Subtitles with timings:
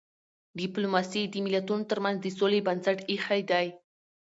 [0.59, 3.67] ډيپلوماسي د ملتونو ترمنځ د سولي بنسټ ایښی دی.